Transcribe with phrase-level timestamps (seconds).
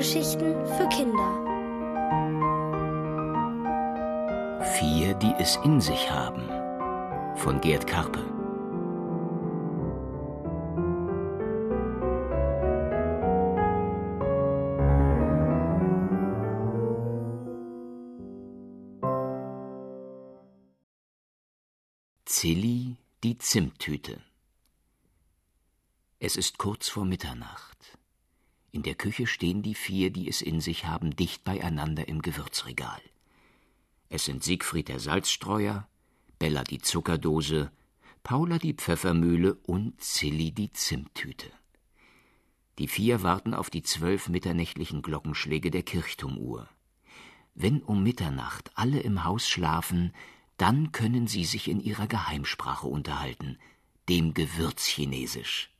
[0.00, 1.30] Hörgeschichten für Kinder.
[4.78, 6.48] Vier, die es in sich haben.
[7.36, 8.24] Von Gerd Karpe.
[22.24, 24.18] Zilli, die Zimttüte.
[26.20, 27.99] Es ist kurz vor Mitternacht.
[28.72, 33.00] In der Küche stehen die vier, die es in sich haben, dicht beieinander im Gewürzregal.
[34.08, 35.88] Es sind Siegfried der Salzstreuer,
[36.38, 37.70] Bella die Zuckerdose,
[38.22, 41.50] Paula die Pfeffermühle und Zilli die Zimttüte.
[42.78, 46.68] Die vier warten auf die zwölf mitternächtlichen Glockenschläge der Kirchturmuhr.
[47.54, 50.12] Wenn um Mitternacht alle im Haus schlafen,
[50.56, 53.58] dann können sie sich in ihrer Geheimsprache unterhalten,
[54.08, 55.70] dem Gewürzchinesisch.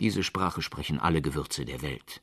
[0.00, 2.22] Diese Sprache sprechen alle Gewürze der Welt.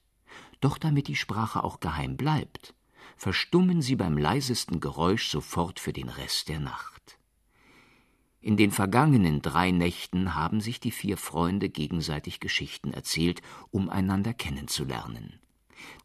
[0.59, 2.73] Doch damit die Sprache auch geheim bleibt,
[3.15, 7.19] verstummen sie beim leisesten Geräusch sofort für den Rest der Nacht.
[8.41, 14.33] In den vergangenen drei Nächten haben sich die vier Freunde gegenseitig Geschichten erzählt, um einander
[14.33, 15.39] kennenzulernen.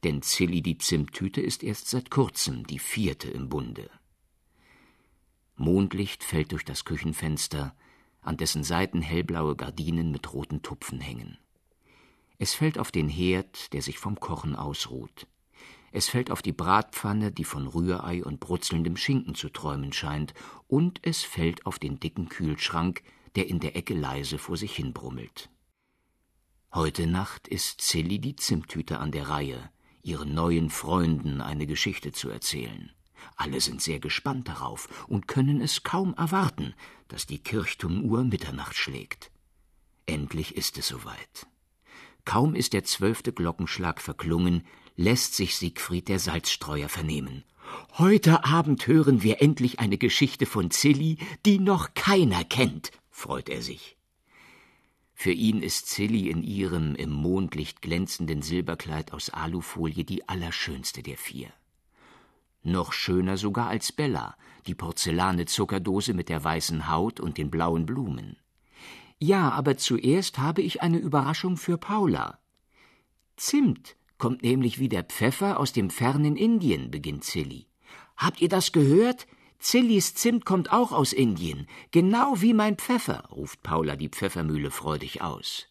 [0.04, 3.90] Denn Zilli die Zimttüte ist erst seit kurzem die vierte im Bunde.
[5.56, 7.74] Mondlicht fällt durch das Küchenfenster,
[8.20, 11.38] an dessen Seiten hellblaue Gardinen mit roten Tupfen hängen.
[12.38, 15.26] Es fällt auf den Herd, der sich vom Kochen ausruht.
[15.92, 20.32] Es fällt auf die Bratpfanne, die von Rührei und brutzelndem Schinken zu träumen scheint,
[20.66, 23.02] und es fällt auf den dicken Kühlschrank,
[23.36, 25.50] der in der Ecke leise vor sich hin brummelt.
[26.72, 29.70] Heute Nacht ist Zilli die Zimttüte an der Reihe,
[30.02, 32.90] ihren neuen Freunden eine Geschichte zu erzählen.
[33.36, 36.74] Alle sind sehr gespannt darauf und können es kaum erwarten,
[37.08, 39.30] dass die Kirchturmuhr Mitternacht schlägt.
[40.06, 41.46] Endlich ist es soweit.
[42.24, 44.64] Kaum ist der zwölfte Glockenschlag verklungen,
[44.96, 47.44] lässt sich Siegfried der Salzstreuer vernehmen.
[47.98, 53.62] Heute Abend hören wir endlich eine Geschichte von Zilli, die noch keiner kennt, freut er
[53.62, 53.96] sich.
[55.14, 61.16] Für ihn ist Zilli in ihrem im Mondlicht glänzenden Silberkleid aus Alufolie die allerschönste der
[61.16, 61.52] vier.
[62.64, 67.86] Noch schöner sogar als Bella, die porzellanne Zuckerdose mit der weißen Haut und den blauen
[67.86, 68.36] Blumen.
[69.22, 72.40] Ja, aber zuerst habe ich eine Überraschung für Paula.
[73.36, 77.68] Zimt kommt nämlich wie der Pfeffer aus dem fernen Indien, beginnt Zilli.
[78.16, 79.28] Habt ihr das gehört?
[79.60, 85.22] Zillis Zimt kommt auch aus Indien, genau wie mein Pfeffer, ruft Paula die Pfeffermühle freudig
[85.22, 85.68] aus.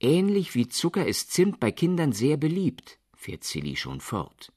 [0.00, 4.52] Ähnlich wie Zucker ist Zimt bei Kindern sehr beliebt, fährt Zilli schon fort.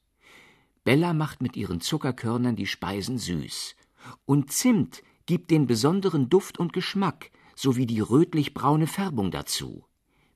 [0.82, 3.76] Bella macht mit ihren Zuckerkörnern die Speisen süß.
[4.26, 9.84] Und Zimt gibt den besonderen Duft und Geschmack, sowie die rötlich-braune Färbung dazu.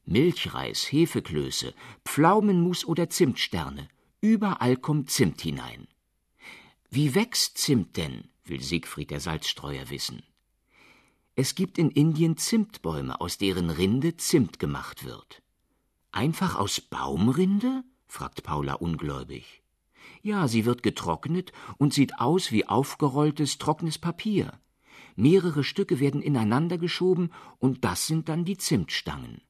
[0.04, 3.88] Milchreis, Hefeklöße, Pflaumenmus oder Zimtsterne,
[4.20, 5.88] überall kommt Zimt hinein.
[6.90, 8.28] Wie wächst Zimt denn?
[8.44, 10.22] will Siegfried der Salzstreuer wissen.
[11.34, 15.42] Es gibt in Indien Zimtbäume, aus deren Rinde Zimt gemacht wird.
[16.12, 17.82] Einfach aus Baumrinde?
[18.06, 19.62] fragt Paula ungläubig.
[20.22, 24.60] Ja, sie wird getrocknet und sieht aus wie aufgerolltes, trockenes Papier.
[25.16, 29.40] Mehrere Stücke werden ineinander geschoben, und das sind dann die Zimtstangen.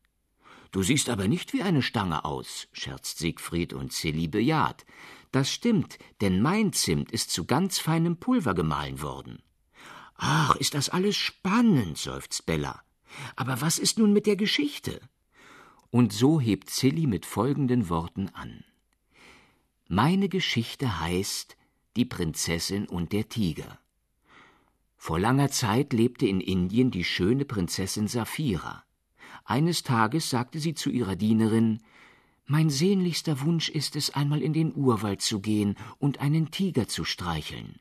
[0.73, 4.85] Du siehst aber nicht wie eine Stange aus, scherzt Siegfried und Silly bejaht.
[5.31, 9.43] Das stimmt, denn mein Zimt ist zu ganz feinem Pulver gemahlen worden.
[10.17, 12.83] Ach, ist das alles spannend, seufzt Bella.
[13.37, 15.01] Aber was ist nun mit der Geschichte?
[15.91, 18.65] Und so hebt Silly mit folgenden Worten an.
[19.87, 21.57] Meine Geschichte heißt
[21.95, 23.79] Die Prinzessin und der Tiger.
[25.07, 28.85] Vor langer Zeit lebte in Indien die schöne Prinzessin Saphira.
[29.45, 31.83] Eines Tages sagte sie zu ihrer Dienerin
[32.47, 37.05] Mein sehnlichster Wunsch ist es, einmal in den Urwald zu gehen und einen Tiger zu
[37.05, 37.81] streicheln.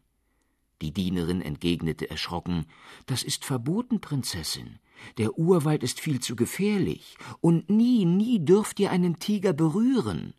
[0.82, 2.66] Die Dienerin entgegnete erschrocken
[3.06, 4.80] Das ist verboten, Prinzessin.
[5.18, 10.34] Der Urwald ist viel zu gefährlich, und nie, nie dürft ihr einen Tiger berühren.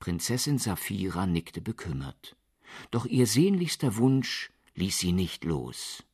[0.00, 2.34] Prinzessin Saphira nickte bekümmert.
[2.90, 6.04] Doch ihr sehnlichster Wunsch ließ sie nicht los.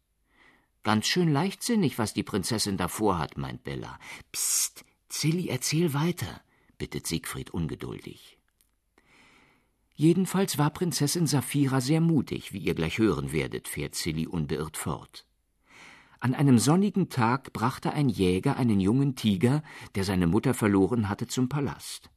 [0.82, 3.98] Ganz schön leichtsinnig, was die Prinzessin da vorhat, meint Bella.
[4.32, 6.40] Psst, Zilli, erzähl weiter,
[6.78, 8.38] bittet Siegfried ungeduldig.
[9.94, 15.26] Jedenfalls war Prinzessin Saphira sehr mutig, wie ihr gleich hören werdet, fährt Zilli unbeirrt fort.
[16.18, 19.62] An einem sonnigen Tag brachte ein Jäger einen jungen Tiger,
[19.94, 22.10] der seine Mutter verloren hatte, zum Palast.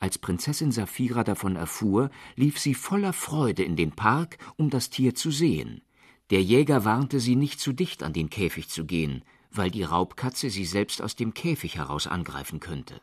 [0.00, 5.14] Als Prinzessin Saphira davon erfuhr, lief sie voller Freude in den Park, um das Tier
[5.14, 5.82] zu sehen.
[6.30, 10.50] Der Jäger warnte sie, nicht zu dicht an den Käfig zu gehen, weil die Raubkatze
[10.50, 13.00] sie selbst aus dem Käfig heraus angreifen könnte.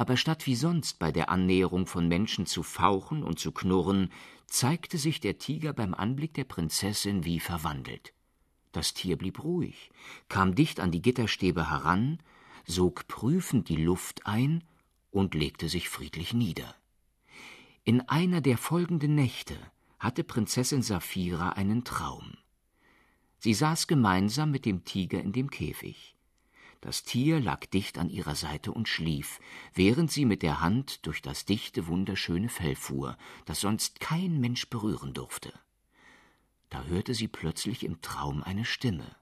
[0.00, 4.10] aber statt wie sonst bei der Annäherung von Menschen zu fauchen und zu knurren,
[4.46, 8.14] zeigte sich der Tiger beim Anblick der Prinzessin wie verwandelt.
[8.72, 9.90] Das Tier blieb ruhig,
[10.30, 12.18] kam dicht an die Gitterstäbe heran,
[12.64, 14.64] sog prüfend die Luft ein
[15.10, 16.74] und legte sich friedlich nieder.
[17.84, 19.56] In einer der folgenden Nächte
[19.98, 22.34] hatte Prinzessin Saphira einen Traum.
[23.38, 26.14] Sie saß gemeinsam mit dem Tiger in dem Käfig.
[26.80, 29.38] Das Tier lag dicht an ihrer Seite und schlief,
[29.74, 34.68] während sie mit der Hand durch das dichte, wunderschöne Fell fuhr, das sonst kein Mensch
[34.70, 35.52] berühren durfte.
[36.70, 39.16] Da hörte sie plötzlich im Traum eine Stimme.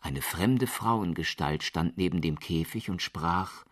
[0.00, 3.64] Eine fremde Frauengestalt stand neben dem Käfig und sprach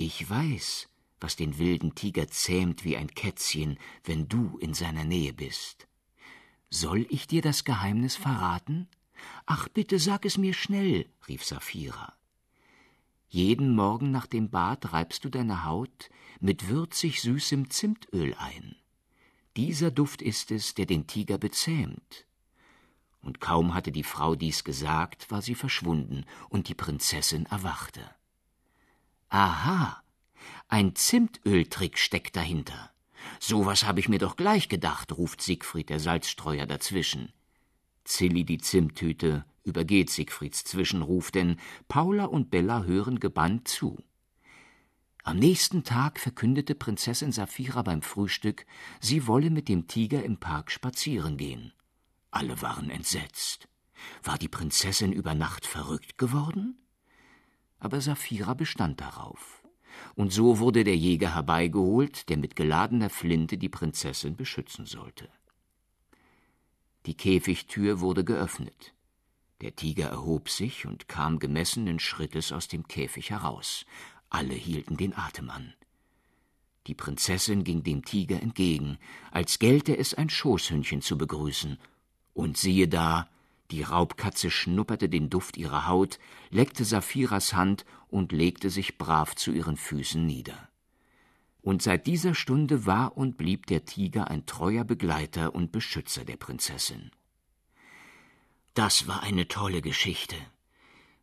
[0.00, 5.32] Ich weiß, was den wilden Tiger zähmt wie ein Kätzchen, wenn du in seiner Nähe
[5.32, 5.88] bist.
[6.70, 8.86] Soll ich dir das Geheimnis verraten?
[9.44, 12.12] Ach, bitte sag es mir schnell, rief Saphira.
[13.26, 18.76] Jeden Morgen nach dem Bad reibst du deine Haut mit würzig süßem Zimtöl ein.
[19.56, 22.24] Dieser Duft ist es, der den Tiger bezähmt.
[23.20, 28.08] Und kaum hatte die Frau dies gesagt, war sie verschwunden, und die Prinzessin erwachte.
[29.28, 30.02] Aha,
[30.68, 32.90] ein Zimtöltrick steckt dahinter.
[33.40, 37.32] So was habe ich mir doch gleich gedacht, ruft Siegfried der Salzstreuer dazwischen.
[38.04, 41.58] Zilli die Zimttüte übergeht Siegfrieds Zwischenruf, denn
[41.88, 44.02] Paula und Bella hören gebannt zu.
[45.24, 48.64] Am nächsten Tag verkündete Prinzessin Saphira beim Frühstück,
[48.98, 51.74] sie wolle mit dem Tiger im Park spazieren gehen.
[52.30, 53.68] Alle waren entsetzt.
[54.22, 56.78] War die Prinzessin über Nacht verrückt geworden?
[57.78, 59.62] Aber Saphira bestand darauf.
[60.14, 65.28] Und so wurde der Jäger herbeigeholt, der mit geladener Flinte die Prinzessin beschützen sollte.
[67.06, 68.94] Die Käfigtür wurde geöffnet.
[69.60, 73.86] Der Tiger erhob sich und kam gemessenen Schrittes aus dem Käfig heraus.
[74.30, 75.74] Alle hielten den Atem an.
[76.86, 78.98] Die Prinzessin ging dem Tiger entgegen,
[79.30, 81.78] als gelte es ein Schoßhündchen zu begrüßen.
[82.34, 83.28] Und siehe da,
[83.70, 86.18] die Raubkatze schnupperte den Duft ihrer Haut,
[86.50, 90.68] leckte Saphiras Hand und legte sich brav zu ihren Füßen nieder
[91.68, 96.38] und seit dieser Stunde war und blieb der Tiger ein treuer Begleiter und Beschützer der
[96.38, 97.10] Prinzessin.
[98.72, 100.36] Das war eine tolle Geschichte.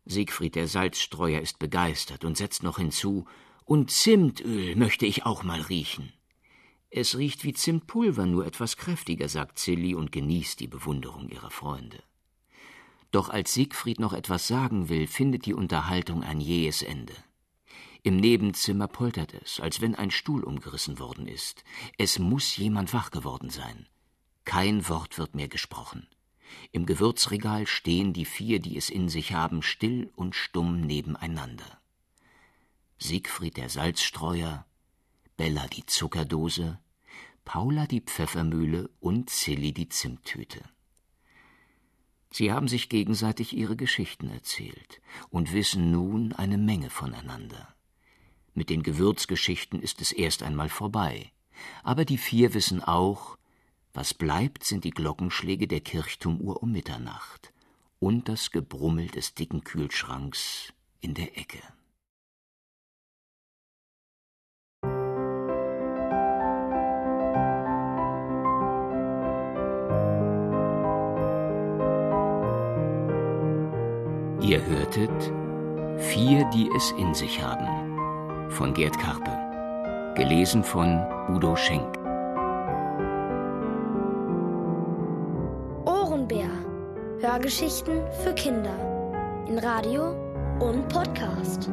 [0.05, 3.25] Siegfried der Salzstreuer ist begeistert und setzt noch hinzu,
[3.63, 6.13] und Zimtöl möchte ich auch mal riechen.
[6.91, 12.03] Es riecht wie Zimtpulver, nur etwas kräftiger, sagt Silly und genießt die Bewunderung ihrer Freunde.
[13.15, 17.13] Doch als Siegfried noch etwas sagen will, findet die Unterhaltung ein jähes Ende.
[18.03, 21.63] Im Nebenzimmer poltert es, als wenn ein Stuhl umgerissen worden ist.
[21.97, 23.87] Es muss jemand wach geworden sein.
[24.43, 26.09] Kein Wort wird mehr gesprochen.
[26.73, 31.79] Im Gewürzregal stehen die vier, die es in sich haben, still und stumm nebeneinander.
[32.97, 34.65] Siegfried der Salzstreuer,
[35.37, 36.79] Bella die Zuckerdose,
[37.45, 40.65] Paula die Pfeffermühle und Silly die Zimttüte.
[42.37, 44.99] Sie haben sich gegenseitig ihre Geschichten erzählt
[45.29, 47.73] und wissen nun eine Menge voneinander.
[48.53, 51.31] Mit den Gewürzgeschichten ist es erst einmal vorbei.
[51.81, 53.37] Aber die vier wissen auch,
[53.93, 57.53] was bleibt, sind die Glockenschläge der Kirchturmuhr um Mitternacht
[57.99, 61.61] und das Gebrummel des dicken Kühlschranks in der Ecke.
[74.95, 75.33] Hörtet
[75.97, 79.31] Vier, die es in sich haben von Gerd Karpe.
[80.15, 81.97] Gelesen von Udo Schenk.
[85.85, 86.49] Ohrenbär.
[87.19, 88.75] Hörgeschichten für Kinder.
[89.47, 90.15] In Radio
[90.59, 91.69] und Podcast.